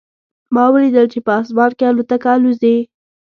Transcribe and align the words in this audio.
ما 0.53 0.65
ولیدل 0.73 1.05
چې 1.13 1.19
په 1.25 1.31
اسمان 1.41 1.71
کې 1.77 1.85
الوتکه 1.89 2.29
الوزي 2.35 2.77